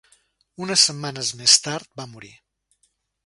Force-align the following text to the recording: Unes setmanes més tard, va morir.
Unes 0.67 0.85
setmanes 0.89 1.29
més 1.43 1.57
tard, 1.67 1.91
va 2.01 2.07
morir. 2.15 2.31